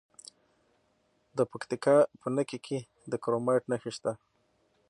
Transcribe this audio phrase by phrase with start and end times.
[1.37, 2.77] د پکتیکا په نکې کې
[3.11, 4.11] د کرومایټ نښې شته.